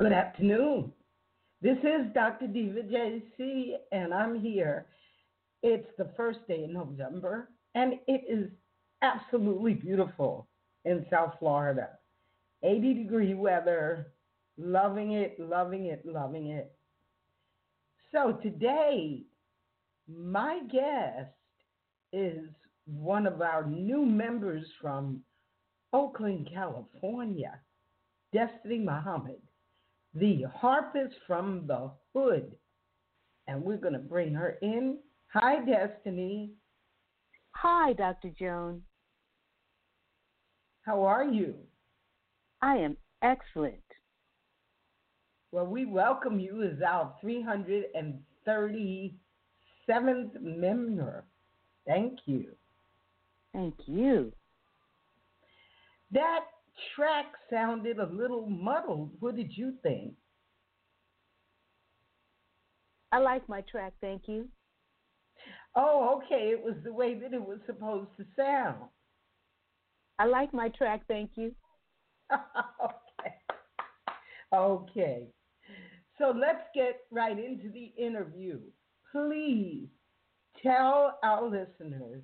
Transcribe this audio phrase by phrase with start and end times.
[0.00, 0.92] Good afternoon.
[1.62, 2.48] This is Dr.
[2.48, 4.86] Diva JC, and I'm here.
[5.62, 8.50] It's the first day in November, and it is
[9.02, 10.48] absolutely beautiful
[10.84, 11.90] in South Florida.
[12.64, 14.08] 80 degree weather,
[14.58, 16.72] loving it, loving it, loving it.
[18.10, 19.22] So today,
[20.08, 21.30] my guest
[22.12, 22.48] is
[22.84, 25.20] one of our new members from
[25.92, 27.60] Oakland, California,
[28.32, 29.40] Destiny Muhammad
[30.14, 32.52] the harpist from the hood.
[33.46, 34.98] And we're going to bring her in.
[35.28, 36.50] Hi, Destiny.
[37.52, 38.30] Hi, Dr.
[38.38, 38.82] Joan.
[40.82, 41.54] How are you?
[42.62, 43.82] I am excellent.
[45.52, 49.12] Well, we welcome you as our 337th
[50.40, 51.24] member.
[51.86, 52.46] Thank you.
[53.52, 54.32] Thank you.
[56.10, 56.44] That
[56.94, 59.10] track sounded a little muddled.
[59.20, 60.14] What did you think?
[63.12, 64.48] I like my track, thank you.
[65.76, 66.50] Oh, okay.
[66.50, 68.88] It was the way that it was supposed to sound.
[70.18, 71.52] I like my track, thank you.
[72.32, 73.34] okay.
[74.52, 75.28] Okay.
[76.18, 78.60] So let's get right into the interview.
[79.10, 79.88] Please
[80.62, 82.22] tell our listeners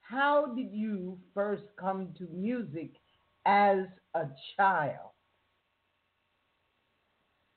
[0.00, 2.90] how did you first come to music
[3.46, 4.24] as a
[4.56, 5.10] child?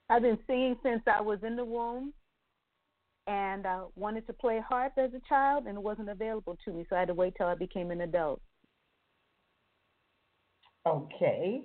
[0.10, 2.14] I've been singing since I was in the womb
[3.28, 6.86] and I wanted to play harp as a child and it wasn't available to me,
[6.90, 8.42] so I had to wait till I became an adult.
[10.86, 11.62] Okay.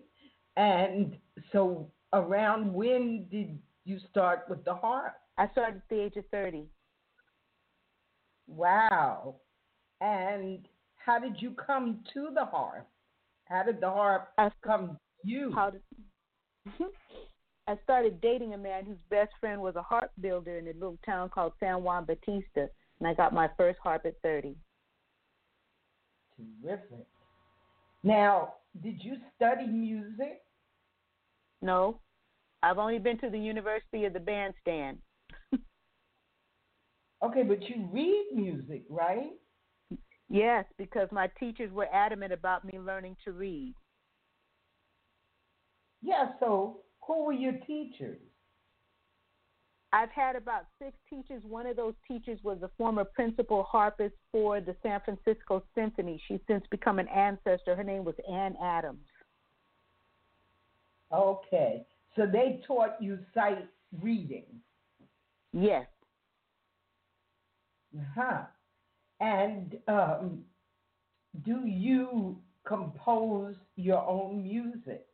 [0.56, 1.17] And
[1.53, 5.15] so around when did you start with the harp?
[5.37, 6.67] I started at the age of 30.
[8.47, 9.37] Wow.
[10.00, 10.67] And
[10.97, 12.88] how did you come to the harp?
[13.49, 15.53] How did the harp I, come to you?
[15.55, 15.81] How did,
[17.67, 20.99] I started dating a man whose best friend was a harp builder in a little
[21.05, 22.69] town called San Juan Bautista,
[22.99, 24.56] and I got my first harp at 30.
[26.62, 27.06] Terrific.
[28.03, 30.43] Now, did you study music?
[31.62, 32.01] No,
[32.62, 34.99] I've only been to the University of the Bandstand.
[37.23, 39.33] okay, but you read music, right?
[40.29, 43.75] Yes, because my teachers were adamant about me learning to read.
[46.03, 48.19] Yeah, so who were your teachers?
[49.93, 51.43] I've had about six teachers.
[51.49, 56.21] One of those teachers was a former principal harpist for the San Francisco Symphony.
[56.29, 57.75] She's since become an ancestor.
[57.75, 59.07] Her name was Ann Adams.
[61.11, 61.87] Okay.
[62.17, 63.67] So they taught you sight
[64.03, 64.45] reading?
[65.55, 65.87] Yes.
[67.97, 68.43] Uh huh.
[69.20, 70.44] And um,
[71.44, 75.06] do you compose your own music?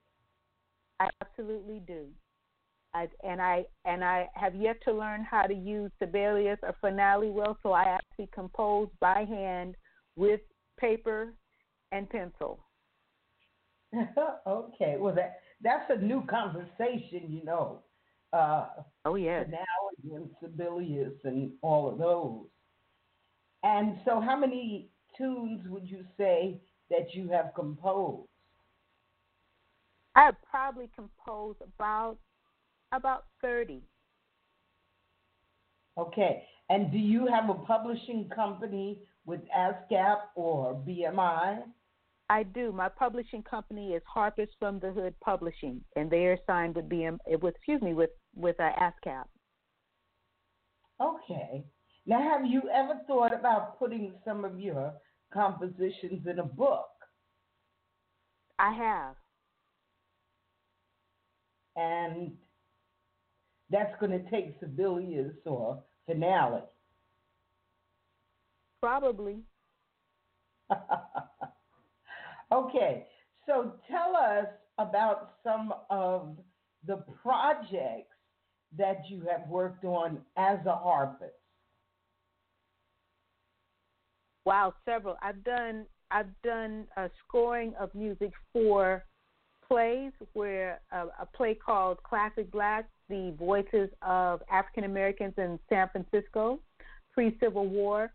[1.01, 2.09] I absolutely do.
[2.95, 7.31] I, and I and I have yet to learn how to use Sibelius or Finale
[7.31, 9.75] well, so I actually compose by hand
[10.17, 10.41] with
[10.79, 11.35] paper
[11.91, 12.61] and pencil.
[14.47, 17.81] okay, well that that's a new conversation, you know.
[18.33, 18.67] Uh,
[19.05, 19.47] oh yes.
[19.47, 22.47] Finale and Sibelius and all of those.
[23.65, 28.29] And so, how many tunes would you say that you have composed?
[30.15, 32.19] I have probably composed about
[32.93, 33.83] about thirty.
[35.97, 36.45] Okay.
[36.71, 41.63] And do you have a publishing company with ASCAP or BMI?
[42.31, 42.73] I do.
[42.73, 47.19] My publishing company is Harpist from the Hood Publishing, and they are signed with BM
[47.41, 49.25] with excuse me with with uh, ASCAP.
[51.01, 51.65] Okay.
[52.07, 54.93] Now, have you ever thought about putting some of your
[55.33, 56.87] compositions in a book?
[58.59, 59.17] I have.
[61.77, 62.33] And
[63.71, 66.63] that's going to take Sibelius or Finale.
[68.81, 69.39] Probably.
[72.53, 73.07] okay,
[73.47, 74.47] so tell us
[74.79, 76.37] about some of
[76.87, 78.15] the projects
[78.77, 81.33] that you have worked on as a harpist.
[84.45, 85.17] Wow, several.
[85.23, 89.05] I've done I've done a scoring of music for
[89.67, 95.89] plays where uh, a play called Classic Black, the voices of African Americans in San
[95.91, 96.61] Francisco
[97.13, 98.13] pre Civil War.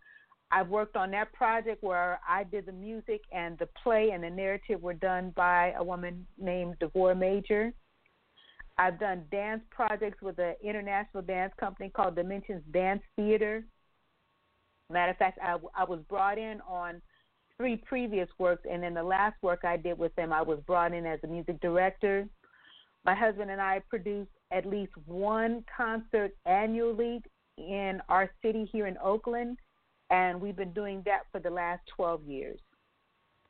[0.52, 4.30] I've worked on that project where I did the music and the play and the
[4.30, 7.72] narrative were done by a woman named Devorah Major.
[8.78, 13.64] I've done dance projects with an international dance company called Dimensions Dance Theater.
[14.90, 17.00] Matter of fact, I, I was brought in on
[17.56, 20.92] three previous works, and then the last work I did with them, I was brought
[20.92, 22.26] in as a music director.
[23.04, 27.22] My husband and I produce at least one concert annually
[27.56, 29.58] in our city here in Oakland,
[30.10, 32.58] and we've been doing that for the last 12 years.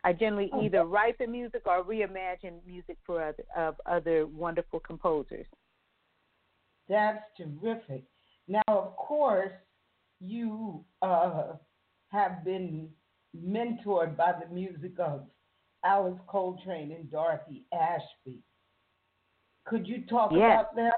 [0.02, 4.80] I generally oh, either write the music or reimagine music for other, of other wonderful
[4.80, 5.46] composers.
[6.88, 8.04] That's terrific.
[8.48, 9.52] Now, of course,
[10.20, 11.54] you uh,
[12.08, 12.88] have been
[13.36, 15.26] mentored by the music of
[15.84, 18.40] Alice Coltrane and Dorothy Ashby.
[19.64, 20.40] Could you talk yes.
[20.40, 20.92] about them?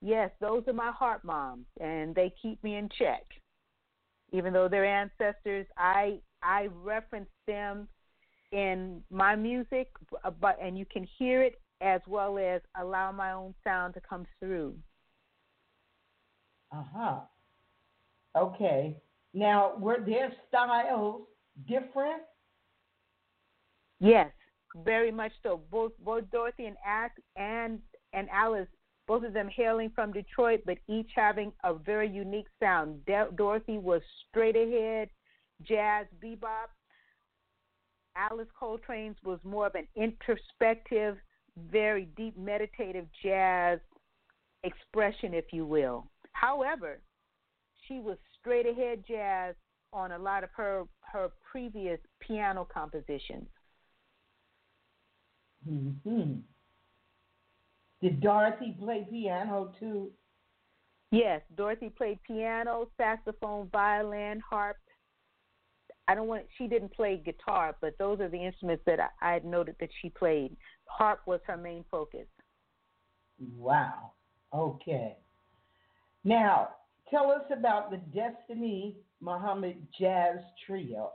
[0.00, 3.24] Yes, those are my heart moms, and they keep me in check.
[4.32, 7.86] Even though they're ancestors, I I reference them
[8.50, 9.88] in my music,
[10.40, 14.26] but and you can hear it as well as allow my own sound to come
[14.40, 14.74] through.
[16.72, 17.20] Uh huh.
[18.36, 18.96] Okay.
[19.34, 21.22] Now, were their styles
[21.66, 22.22] different?
[24.00, 24.30] Yes,
[24.84, 25.60] very much so.
[25.70, 27.78] Both both Dorothy and Act and
[28.12, 28.68] and Alice,
[29.06, 33.04] both of them hailing from Detroit, but each having a very unique sound.
[33.06, 35.08] De- Dorothy was straight ahead,
[35.62, 36.68] jazz, bebop.
[38.16, 41.16] Alice Coltrane's was more of an introspective,
[41.70, 43.78] very deep meditative jazz
[44.64, 46.06] expression, if you will.
[46.32, 47.00] However,
[47.86, 49.54] she was straight ahead jazz
[49.92, 53.48] on a lot of her her previous piano compositions.
[55.64, 56.32] hmm
[58.00, 60.10] Did Dorothy play piano too?
[61.10, 64.78] Yes, Dorothy played piano, saxophone, violin, harp.
[66.08, 66.44] I don't want.
[66.56, 69.90] She didn't play guitar, but those are the instruments that I, I had noted that
[70.00, 70.56] she played.
[70.86, 72.26] Harp was her main focus.
[73.56, 74.12] Wow.
[74.54, 75.16] Okay.
[76.24, 76.70] Now,
[77.12, 81.10] tell us about the Destiny Muhammad Jazz Trio.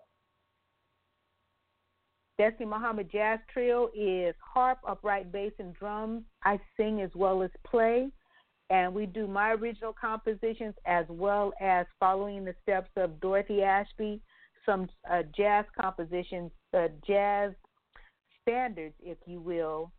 [2.37, 6.23] Destiny Muhammad Jazz Trio is harp, upright bass, and drums.
[6.43, 8.09] I sing as well as play,
[8.69, 14.21] and we do my original compositions as well as following the steps of Dorothy Ashby,
[14.67, 17.53] some uh, jazz compositions, uh, jazz
[18.43, 19.91] standards, if you will,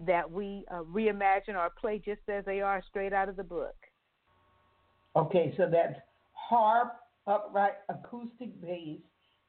[0.00, 3.74] that we uh, reimagine or play just as they are, straight out of the book.
[5.14, 5.98] Okay, so that's
[6.32, 6.94] harp,
[7.26, 9.00] upright, acoustic bass,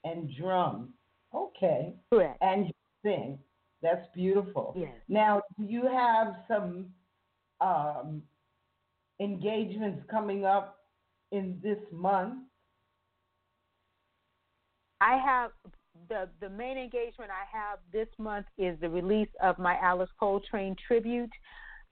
[0.04, 0.94] and drum.
[1.34, 1.94] Okay.
[2.12, 2.38] Correct.
[2.42, 3.40] And you sing.
[3.82, 4.74] That's beautiful.
[4.78, 4.92] Yes.
[5.10, 6.88] Now, do you have some
[7.60, 8.22] um,
[9.20, 10.80] engagements coming up
[11.32, 12.36] in this month?
[15.02, 15.52] I have
[16.08, 20.76] the the main engagement I have this month is the release of my Alice Coltrane
[20.88, 21.32] tribute.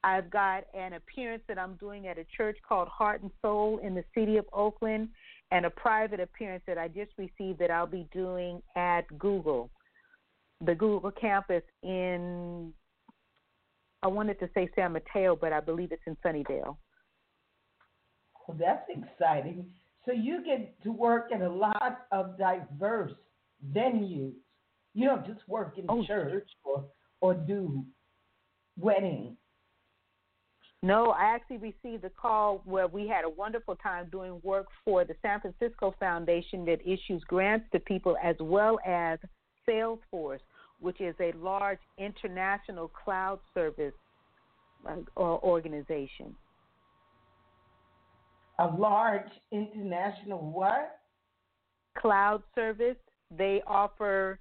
[0.04, 3.94] I've got an appearance that I'm doing at a church called Heart and Soul in
[3.94, 5.10] the city of Oakland,
[5.52, 9.70] and a private appearance that I just received that I'll be doing at Google,
[10.66, 12.74] the Google campus in.
[14.04, 16.78] I wanted to say San Mateo, but I believe it's in Sunnyvale.
[18.48, 19.68] Well, that's exciting.
[20.06, 23.12] So you get to work at a lot of diverse
[23.72, 24.34] venues.
[24.96, 26.04] You don't just work in Oh.
[26.06, 26.86] church or
[27.22, 27.86] or do
[28.80, 29.38] weddings.
[30.84, 35.06] No, I actually received a call where we had a wonderful time doing work for
[35.06, 39.20] the San Francisco Foundation that issues grants to people as well as
[39.70, 40.40] Salesforce,
[40.80, 43.94] which is a large international cloud service
[45.16, 46.36] or organization.
[48.58, 50.98] A large international what?
[51.96, 52.98] Cloud service.
[53.38, 54.40] They offer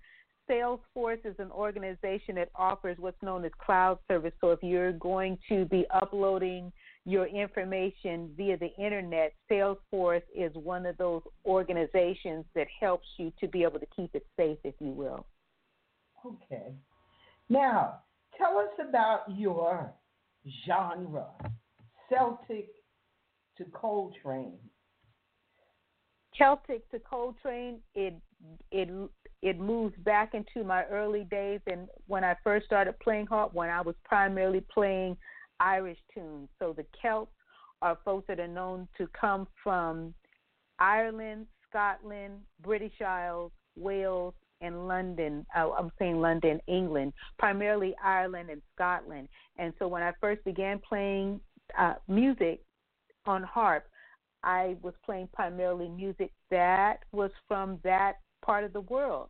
[0.51, 4.33] Salesforce is an organization that offers what's known as cloud service.
[4.41, 6.73] So if you're going to be uploading
[7.07, 13.47] your information via the internet, Salesforce is one of those organizations that helps you to
[13.47, 15.27] be able to keep it safe, if you will.
[16.27, 16.75] Okay.
[17.49, 18.01] Now,
[18.37, 19.93] tell us about your
[20.67, 21.27] genre,
[22.09, 22.69] Celtic
[23.57, 24.59] to Coltrane.
[26.37, 28.15] Celtic to Coltrane, it
[28.71, 28.89] it
[29.43, 33.71] it moves back into my early days and when I first started playing harp when
[33.71, 35.17] I was primarily playing
[35.61, 36.49] Irish tunes.
[36.59, 37.33] So the Celts
[37.83, 40.13] are folks that are known to come from
[40.79, 45.47] Ireland, Scotland, British Isles, Wales, and London.
[45.57, 49.29] Uh, I'm saying London, England, primarily Ireland and Scotland.
[49.59, 51.41] And so when I first began playing
[51.79, 52.61] uh, music
[53.25, 53.87] on harp,
[54.43, 59.29] I was playing primarily music that was from that part of the world.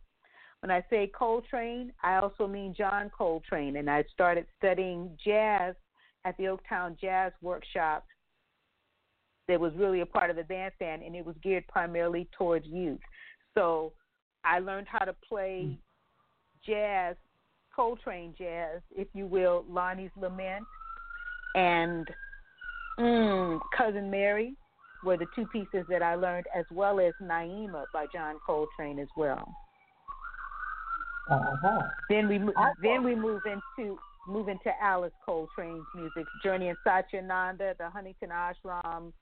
[0.61, 5.75] When I say Coltrane, I also mean John Coltrane, and I started studying jazz
[6.23, 8.05] at the Oaktown Jazz Workshop
[9.47, 12.99] that was really a part of the bandstand, and it was geared primarily towards youth.
[13.55, 13.93] So
[14.45, 15.77] I learned how to play
[16.65, 17.15] jazz,
[17.75, 20.65] Coltrane jazz, if you will, Lonnie's Lament,
[21.55, 22.07] and
[22.99, 24.55] mm, Cousin Mary
[25.03, 29.07] were the two pieces that I learned, as well as Naima by John Coltrane as
[29.17, 29.43] well.
[31.29, 31.81] Uh-huh.
[32.09, 32.39] Then we
[32.81, 39.13] then we move into move into Alice Coltrane's music, Journey in Satchidananda, the Huntington Ashram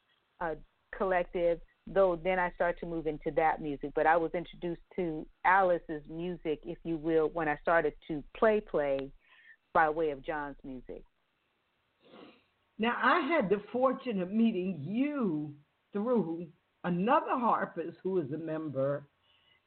[0.42, 0.56] uh,
[0.98, 3.92] Collective, though then I start to move into that music.
[3.96, 8.60] But I was introduced to Alice's music, if you will, when I started to play
[8.62, 9.12] play
[9.74, 11.04] by way of John's music.
[12.80, 15.54] Now, I had the fortune of meeting you
[15.94, 16.48] through
[16.84, 19.08] another harpist who is a member,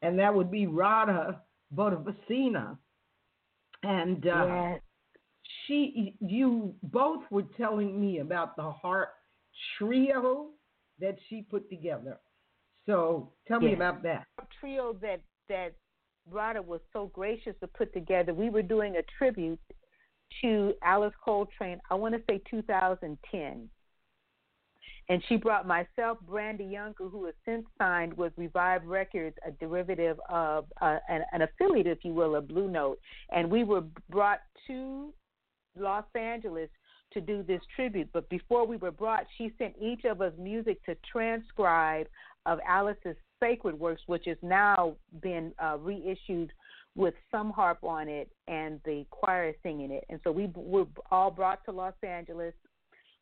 [0.02, 1.41] and that would be Radha
[1.75, 2.76] Botofasina.
[3.83, 4.81] And uh, yes.
[5.67, 9.11] she, you both were telling me about the harp
[9.76, 10.50] trio
[11.00, 12.19] that she put together.
[12.87, 14.26] So tell me about that.
[14.61, 15.75] Trio that that
[16.31, 18.35] Radha was so gracious to put together.
[18.35, 19.61] We were doing a tribute
[20.41, 23.69] to Alice Coltrane, I want to say 2010.
[25.12, 30.19] And she brought myself, Brandee Younger, who has since signed with Revive Records, a derivative
[30.31, 32.99] of uh, an, an affiliate, if you will, of Blue Note.
[33.31, 35.12] And we were brought to
[35.78, 36.71] Los Angeles
[37.12, 38.09] to do this tribute.
[38.14, 42.07] But before we were brought, she sent each of us music to transcribe
[42.47, 46.54] of Alice's sacred works, which has now been uh, reissued
[46.97, 50.04] with some harp on it and the choir singing it.
[50.09, 52.54] And so we were all brought to Los Angeles.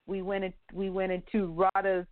[0.07, 2.07] We went in, we went into Radha's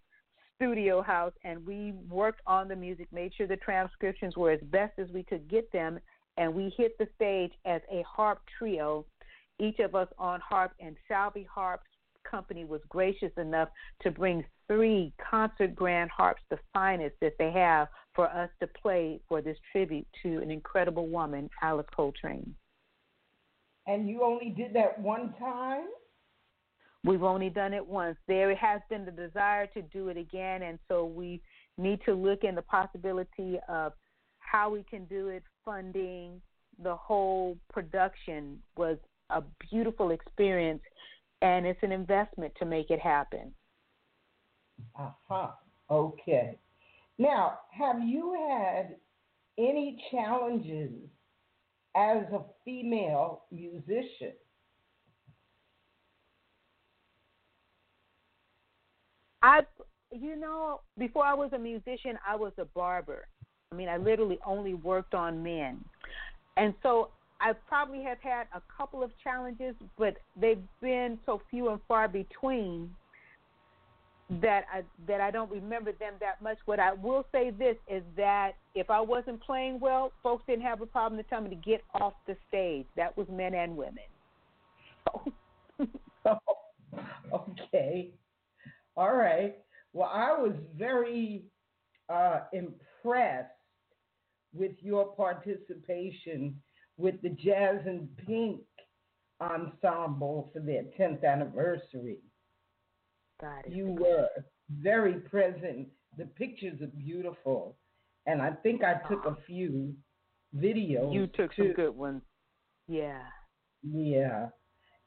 [0.56, 4.98] studio house and we worked on the music, made sure the transcriptions were as best
[4.98, 5.98] as we could get them,
[6.36, 9.04] and we hit the stage as a harp trio,
[9.58, 11.86] each of us on harp, and Salvi Harps
[12.28, 13.68] company was gracious enough
[14.02, 19.20] to bring three concert grand harps, the finest that they have, for us to play
[19.28, 22.54] for this tribute to an incredible woman, Alice Coltrane.
[23.86, 25.86] And you only did that one time?
[27.04, 28.16] We've only done it once.
[28.26, 31.40] There has been the desire to do it again, and so we
[31.76, 33.92] need to look in the possibility of
[34.38, 36.40] how we can do it, funding,
[36.82, 38.98] the whole production was
[39.30, 40.82] a beautiful experience
[41.42, 43.52] and it's an investment to make it happen.
[44.96, 45.14] Aha.
[45.30, 45.48] Uh-huh.
[45.90, 46.58] Okay.
[47.18, 48.96] Now, have you had
[49.58, 50.92] any challenges
[51.96, 54.34] as a female musician?
[59.42, 59.60] I,
[60.12, 63.26] you know, before I was a musician, I was a barber.
[63.72, 65.84] I mean, I literally only worked on men.
[66.56, 71.68] And so I probably have had a couple of challenges, but they've been so few
[71.68, 72.90] and far between
[74.42, 76.58] that I that I don't remember them that much.
[76.66, 80.82] What I will say this is that if I wasn't playing well, folks didn't have
[80.82, 82.86] a problem to tell me to get off the stage.
[82.96, 84.04] That was men and women.
[86.26, 86.38] oh,
[87.32, 88.08] okay.
[88.98, 89.54] All right.
[89.92, 91.44] Well, I was very
[92.08, 93.48] uh, impressed
[94.52, 96.60] with your participation
[96.96, 98.60] with the Jazz in Pink
[99.40, 102.18] ensemble for their 10th anniversary.
[103.68, 104.26] You were
[104.80, 105.86] very present.
[106.16, 107.76] The pictures are beautiful.
[108.26, 109.94] And I think I took a few
[110.56, 111.14] videos.
[111.14, 111.66] You took too.
[111.66, 112.22] some good ones.
[112.88, 113.22] Yeah.
[113.84, 114.48] Yeah.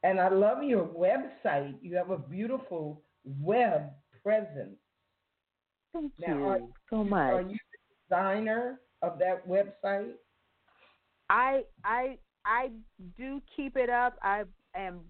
[0.02, 1.74] And I love your website.
[1.82, 3.90] You have a beautiful web
[4.22, 4.76] presence.
[5.92, 7.32] Thank now, you are, so much.
[7.32, 10.12] Are you the designer of that website?
[11.28, 12.70] I I I
[13.16, 14.16] do keep it up.
[14.22, 15.00] I am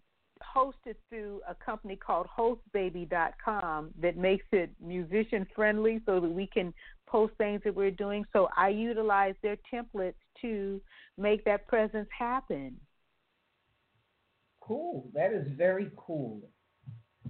[0.42, 6.74] hosted through a company called hostbaby.com that makes it musician friendly so that we can
[7.06, 8.24] post things that we're doing.
[8.32, 10.80] So I utilize their templates to
[11.16, 12.76] make that presence happen.
[14.60, 15.10] Cool.
[15.14, 16.40] That is very cool.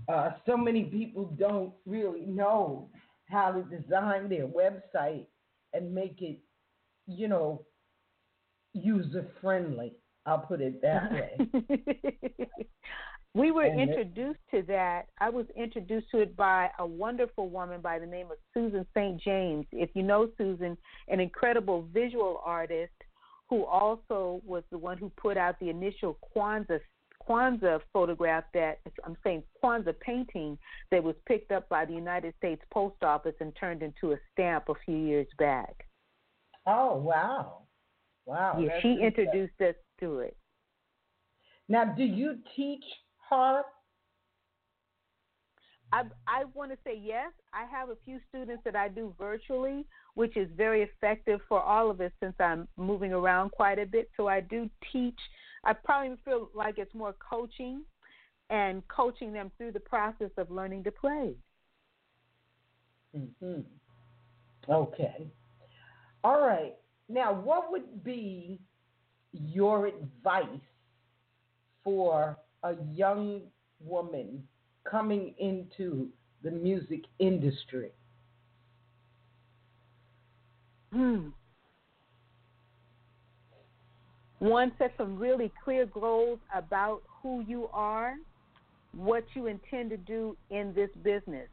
[0.09, 2.89] Uh, so many people don't really know
[3.29, 5.27] how to design their website
[5.73, 6.39] and make it,
[7.07, 7.65] you know,
[8.75, 9.93] user friendly.
[10.27, 12.49] I'll put it that way.
[13.35, 15.07] we were And it- introduced to that.
[15.19, 19.21] I was introduced to it by a wonderful woman by the name of Susan St.
[19.21, 19.67] James.
[19.73, 20.77] If you know Susan,
[21.09, 22.93] an incredible visual artist
[23.49, 26.81] who also was the one who put out the initial Kwanzaa
[27.29, 30.59] Kwanzaa photograph that I'm saying Kwanzaa painting
[30.91, 34.69] that was picked up by the United States Post Office and turned into a stamp
[34.69, 35.87] a few years back.
[36.67, 37.59] Oh wow.
[38.25, 38.59] Wow.
[38.61, 40.37] yeah, she introduced us to it.
[41.69, 42.85] Now, do you teach
[43.17, 43.67] harp?
[45.93, 47.33] I I want to say yes.
[47.53, 51.91] I have a few students that I do virtually, which is very effective for all
[51.91, 54.11] of us since I'm moving around quite a bit.
[54.17, 55.19] So I do teach.
[55.65, 57.83] I probably feel like it's more coaching
[58.51, 61.35] and coaching them through the process of learning to play.
[63.15, 63.61] hmm
[64.69, 65.27] Okay.
[66.23, 66.75] All right.
[67.09, 68.61] Now, what would be
[69.33, 70.47] your advice
[71.83, 73.43] for a young
[73.81, 74.47] woman
[74.89, 76.09] coming into
[76.43, 77.91] the music industry?
[80.93, 81.29] Hmm.
[84.43, 88.17] One, set some really clear goals about who you are,
[88.91, 91.47] what you intend to do in this business.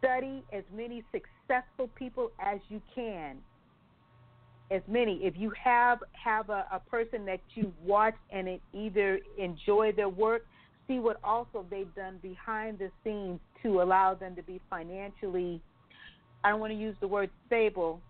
[0.00, 3.36] Study as many successful people as you can.
[4.72, 5.20] As many.
[5.22, 10.08] If you have have a, a person that you watch and it either enjoy their
[10.08, 10.46] work,
[10.88, 15.62] see what also they've done behind the scenes to allow them to be financially
[16.42, 18.00] I don't want to use the word stable,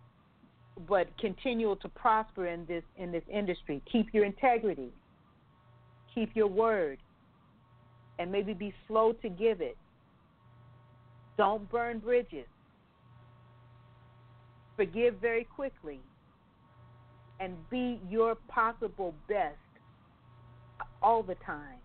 [0.88, 3.82] but continue to prosper in this in this industry.
[3.90, 4.90] Keep your integrity.
[6.14, 6.98] Keep your word.
[8.18, 9.76] And maybe be slow to give it.
[11.36, 12.46] Don't burn bridges.
[14.76, 16.00] Forgive very quickly.
[17.40, 19.56] And be your possible best
[21.02, 21.78] all the time.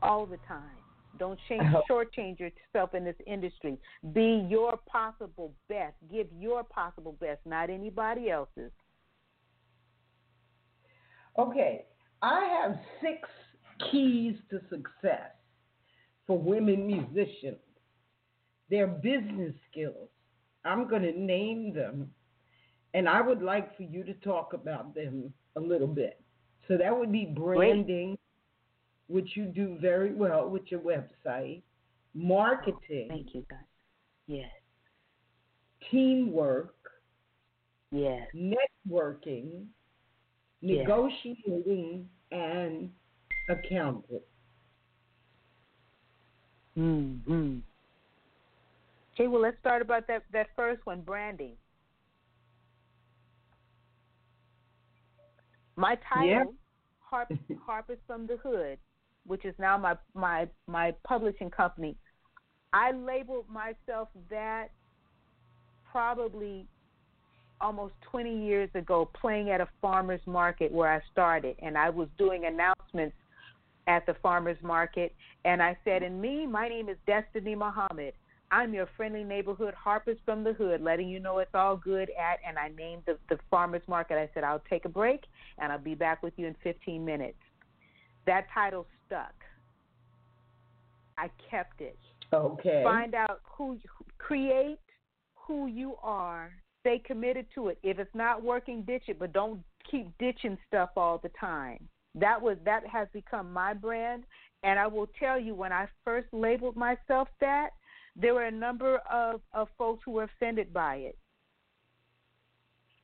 [0.00, 0.77] All the time.
[1.18, 1.82] Don't change, uh-huh.
[1.90, 3.78] shortchange yourself in this industry.
[4.12, 5.94] Be your possible best.
[6.10, 8.70] Give your possible best, not anybody else's.
[11.38, 11.84] Okay,
[12.22, 13.28] I have six
[13.90, 15.30] keys to success
[16.26, 17.58] for women musicians.
[18.70, 20.08] Their business skills.
[20.64, 22.10] I'm going to name them,
[22.92, 26.20] and I would like for you to talk about them a little bit.
[26.66, 28.18] So that would be branding,
[29.08, 31.62] which you do very well with your website,
[32.14, 33.08] marketing.
[33.08, 33.58] Thank you, God.
[34.26, 34.50] Yes.
[35.90, 36.74] Teamwork.
[37.90, 38.28] Yes.
[38.34, 39.64] Networking,
[40.60, 40.78] yes.
[40.78, 42.90] negotiating, and
[43.48, 44.20] accounting.
[46.76, 47.58] Mm-hmm.
[49.14, 51.54] Okay, well, let's start about that, that first one, branding.
[55.76, 56.44] My title, yeah.
[57.00, 57.32] Harp,
[57.64, 58.78] Harpist from the Hood,
[59.26, 61.96] which is now my, my, my publishing company.
[62.72, 64.68] I labeled myself that
[65.90, 66.66] probably
[67.60, 72.08] almost 20 years ago playing at a farmer's market where I started, and I was
[72.18, 73.16] doing announcements
[73.86, 75.14] at the farmer's market.
[75.44, 78.12] And I said, and me, my name is Destiny Muhammad.
[78.50, 82.38] I'm your friendly neighborhood harpist from the hood, letting you know it's all good at.
[82.46, 84.16] And I named the, the farmer's market.
[84.16, 85.24] I said, I'll take a break
[85.58, 87.36] and I'll be back with you in 15 minutes.
[88.26, 89.34] That title stuck.
[91.16, 91.98] I kept it.
[92.32, 92.82] Okay.
[92.84, 93.78] Find out who,
[94.18, 94.78] create
[95.34, 96.52] who you are.
[96.80, 97.78] Stay committed to it.
[97.82, 102.40] If it's not working, ditch it, but don't keep ditching stuff all the time that
[102.40, 104.24] was that has become my brand
[104.62, 107.70] and i will tell you when i first labeled myself that
[108.20, 111.18] there were a number of, of folks who were offended by it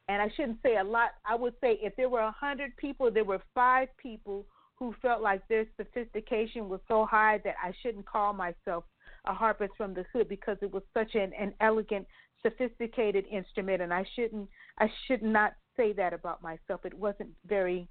[0.08, 3.10] and i shouldn't say a lot i would say if there were a hundred people
[3.10, 4.44] there were five people
[4.78, 8.84] who felt like their sophistication was so high that i shouldn't call myself
[9.26, 12.06] a harpist from the hood because it was such an, an elegant
[12.42, 17.88] sophisticated instrument and i shouldn't i should not say that about myself it wasn't very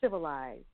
[0.00, 0.64] civilized.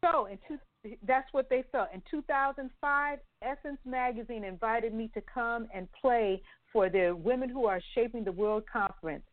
[0.00, 0.58] So, in two,
[1.06, 1.88] that's what they felt.
[1.92, 7.80] In 2005, Essence Magazine invited me to come and play for their Women Who Are
[7.94, 9.24] Shaping the World conference.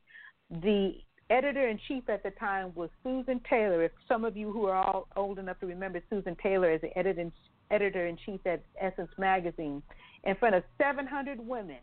[0.49, 0.95] The
[1.29, 3.83] editor in chief at the time was Susan Taylor.
[3.83, 6.97] If some of you who are all old enough to remember Susan Taylor as the
[6.97, 9.81] editor in chief at Essence Magazine,
[10.23, 11.77] in front of 700 women,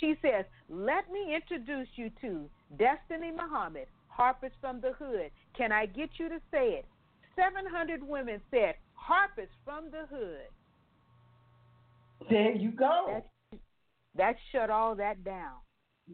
[0.00, 2.48] she says, Let me introduce you to
[2.78, 5.30] Destiny Muhammad, Harpers from the Hood.
[5.56, 6.84] Can I get you to say it?
[7.36, 10.48] 700 women said, Harpers from the Hood.
[12.28, 13.22] There you go.
[13.52, 13.60] That,
[14.16, 15.54] that shut all that down.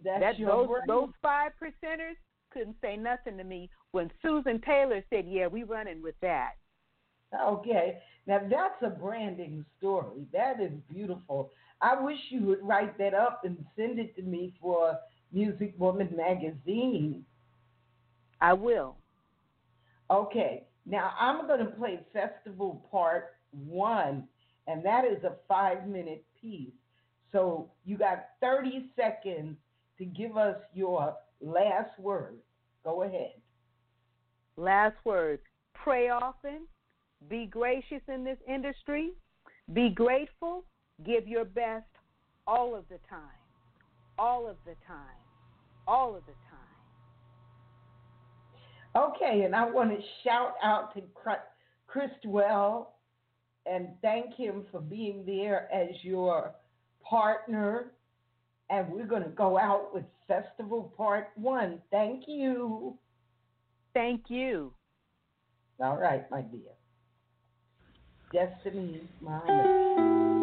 [0.04, 0.82] That's that, those, brain.
[0.87, 2.16] those five percenters
[2.54, 6.52] couldn't say nothing to me when Susan Taylor said, Yeah, we running with that.
[7.38, 7.98] Okay.
[8.26, 10.26] Now that's a branding story.
[10.32, 11.50] That is beautiful.
[11.82, 14.98] I wish you would write that up and send it to me for
[15.32, 17.24] Music Woman magazine.
[18.40, 18.96] I will.
[20.10, 20.64] Okay.
[20.86, 24.24] Now I'm going to play Festival Part 1,
[24.66, 26.72] and that is a five minute piece.
[27.32, 29.56] So you got 30 seconds
[29.98, 32.38] to give us your last word.
[32.85, 33.35] Go ahead.
[34.57, 35.40] Last word
[35.74, 36.61] pray often,
[37.28, 39.12] be gracious in this industry,
[39.72, 40.64] be grateful,
[41.04, 41.85] give your best
[42.46, 43.20] all of the time.
[44.18, 45.18] All of the time.
[45.87, 46.61] All of the time.
[48.96, 51.02] Okay, and I want to shout out to
[51.87, 52.94] Christwell
[53.66, 56.54] and thank him for being there as your
[57.02, 57.92] partner.
[58.70, 61.81] And we're going to go out with Festival Part 1.
[61.90, 62.98] Thank you.
[63.92, 64.72] Thank you.
[65.81, 66.61] All right, my dear.
[68.33, 70.33] Destiny Muhammad.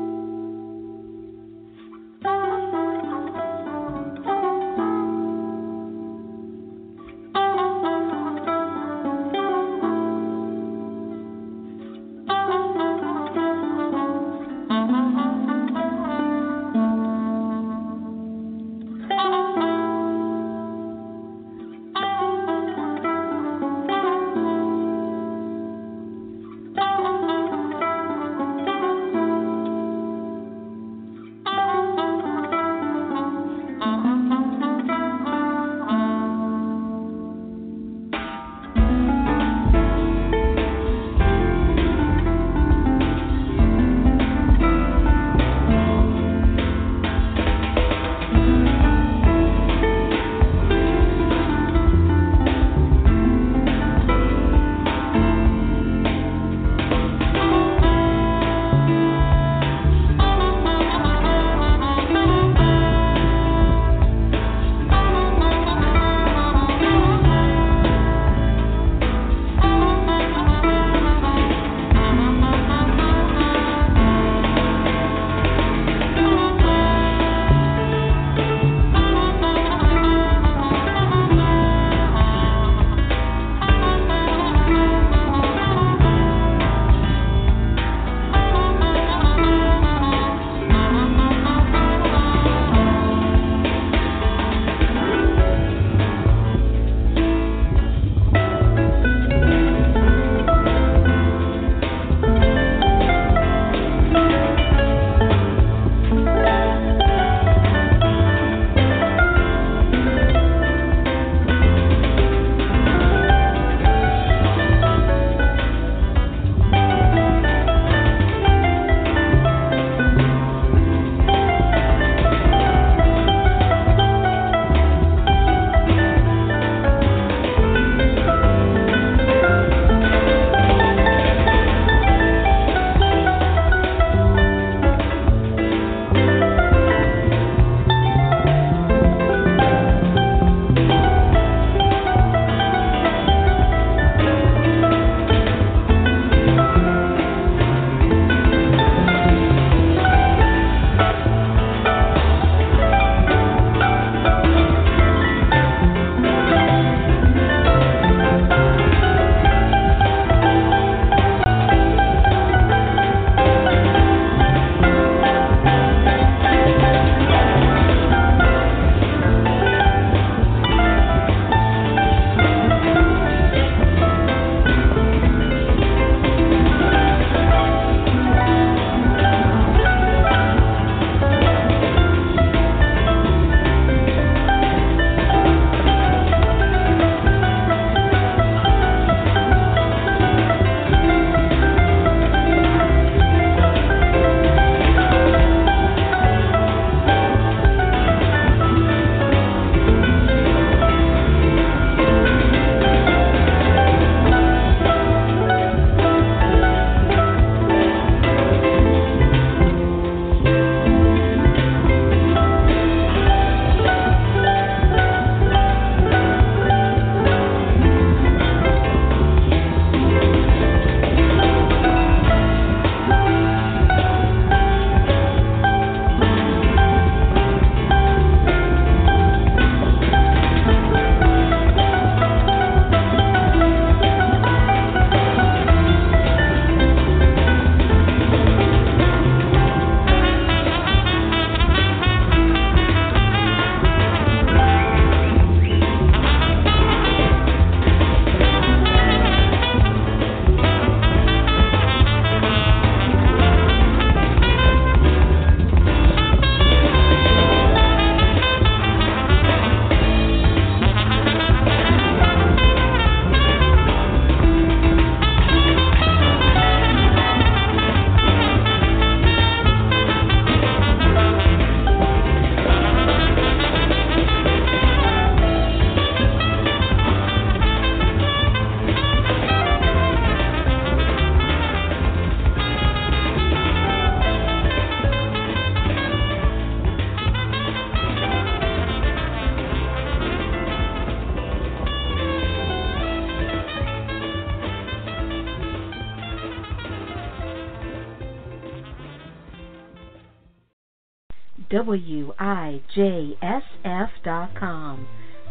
[301.83, 303.07] WIJSF.com.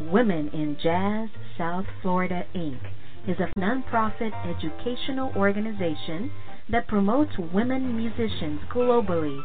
[0.03, 2.81] Women in Jazz South Florida, Inc.
[3.29, 6.31] is a nonprofit educational organization
[6.71, 9.41] that promotes women musicians globally